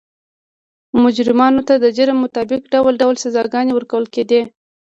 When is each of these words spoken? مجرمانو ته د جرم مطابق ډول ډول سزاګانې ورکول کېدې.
مجرمانو 1.03 1.61
ته 1.67 1.73
د 1.83 1.85
جرم 1.97 2.17
مطابق 2.25 2.61
ډول 2.73 2.93
ډول 3.01 3.15
سزاګانې 3.23 3.71
ورکول 3.75 4.05
کېدې. 4.13 4.41